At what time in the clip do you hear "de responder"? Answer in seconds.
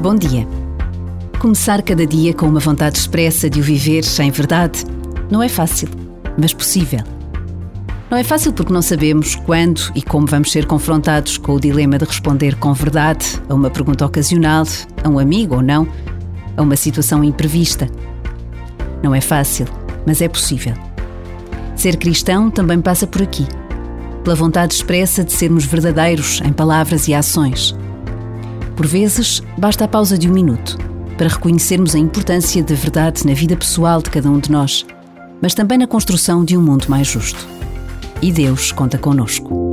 11.98-12.56